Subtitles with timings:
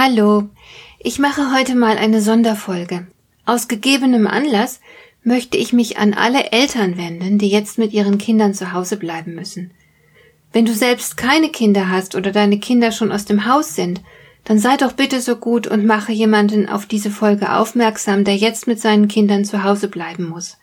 [0.00, 0.44] Hallo,
[1.00, 3.08] ich mache heute mal eine Sonderfolge.
[3.44, 4.78] Aus gegebenem Anlass
[5.24, 9.34] möchte ich mich an alle Eltern wenden, die jetzt mit ihren Kindern zu Hause bleiben
[9.34, 9.72] müssen.
[10.52, 14.00] Wenn du selbst keine Kinder hast oder deine Kinder schon aus dem Haus sind,
[14.44, 18.68] dann sei doch bitte so gut und mache jemanden auf diese Folge aufmerksam, der jetzt
[18.68, 20.58] mit seinen Kindern zu Hause bleiben muss.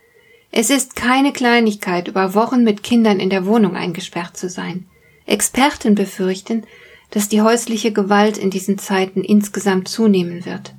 [0.53, 4.85] Es ist keine Kleinigkeit, über Wochen mit Kindern in der Wohnung eingesperrt zu sein.
[5.25, 6.63] Experten befürchten,
[7.11, 10.73] dass die häusliche Gewalt in diesen Zeiten insgesamt zunehmen wird.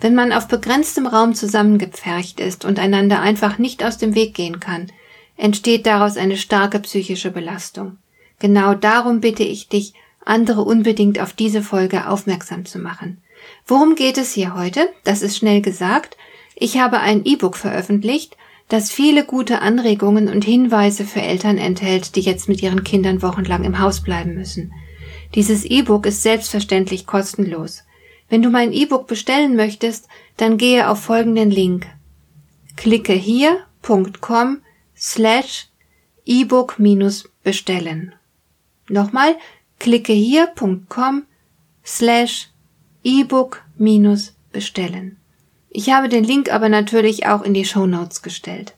[0.00, 4.58] Wenn man auf begrenztem Raum zusammengepfercht ist und einander einfach nicht aus dem Weg gehen
[4.58, 4.90] kann,
[5.36, 7.98] entsteht daraus eine starke psychische Belastung.
[8.38, 13.22] Genau darum bitte ich dich, andere unbedingt auf diese Folge aufmerksam zu machen.
[13.66, 14.88] Worum geht es hier heute?
[15.04, 16.16] Das ist schnell gesagt.
[16.54, 18.36] Ich habe ein E-Book veröffentlicht,
[18.68, 23.64] das viele gute Anregungen und Hinweise für Eltern enthält, die jetzt mit ihren Kindern wochenlang
[23.64, 24.72] im Haus bleiben müssen.
[25.34, 27.84] Dieses E-Book ist selbstverständlich kostenlos.
[28.28, 31.86] Wenn du mein E-Book bestellen möchtest, dann gehe auf folgenden Link.
[32.76, 34.62] Klicke hier.com
[34.96, 35.68] slash
[36.24, 38.14] E-Book minus bestellen.
[38.88, 39.36] Nochmal,
[39.78, 41.24] klicke hier.com
[41.84, 42.50] slash
[43.02, 45.18] E-Book minus bestellen.
[45.70, 48.74] Ich habe den Link aber natürlich auch in die Show Notes gestellt.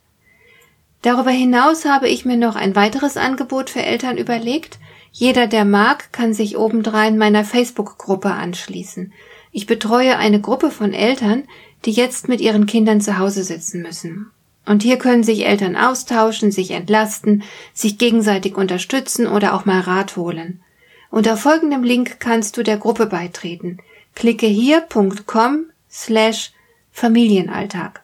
[1.02, 4.78] Darüber hinaus habe ich mir noch ein weiteres Angebot für Eltern überlegt,
[5.16, 9.12] jeder, der mag, kann sich obendrein meiner Facebook-Gruppe anschließen.
[9.52, 11.44] Ich betreue eine Gruppe von Eltern,
[11.84, 14.32] die jetzt mit ihren Kindern zu Hause sitzen müssen.
[14.66, 20.16] Und hier können sich Eltern austauschen, sich entlasten, sich gegenseitig unterstützen oder auch mal Rat
[20.16, 20.64] holen.
[21.12, 23.78] Unter folgendem Link kannst du der Gruppe beitreten.
[24.16, 26.50] Klicke hier.com slash
[26.90, 28.02] Familienalltag.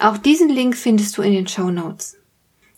[0.00, 2.16] Auch diesen Link findest du in den Show Notes.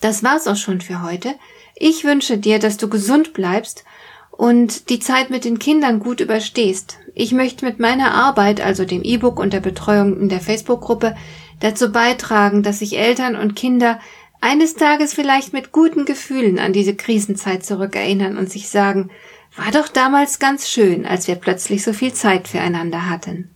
[0.00, 1.34] Das war's auch schon für heute.
[1.76, 3.84] Ich wünsche dir, dass du gesund bleibst
[4.30, 6.98] und die Zeit mit den Kindern gut überstehst.
[7.14, 11.16] Ich möchte mit meiner Arbeit, also dem E-Book und der Betreuung in der Facebook-Gruppe,
[11.60, 14.00] dazu beitragen, dass sich Eltern und Kinder
[14.40, 19.10] eines Tages vielleicht mit guten Gefühlen an diese Krisenzeit zurückerinnern und sich sagen,
[19.56, 23.50] war doch damals ganz schön, als wir plötzlich so viel Zeit füreinander hatten.